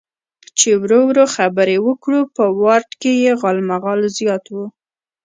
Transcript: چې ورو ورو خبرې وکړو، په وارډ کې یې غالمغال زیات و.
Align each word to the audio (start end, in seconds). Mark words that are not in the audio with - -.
چې 0.57 0.69
ورو 0.81 0.99
ورو 1.09 1.25
خبرې 1.35 1.77
وکړو، 1.87 2.21
په 2.35 2.43
وارډ 2.61 2.89
کې 3.01 3.11
یې 3.23 3.31
غالمغال 3.41 3.99
زیات 4.17 4.45
و. 4.53 4.57